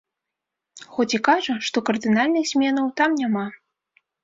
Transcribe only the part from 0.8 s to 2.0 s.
Хоць і кажа, што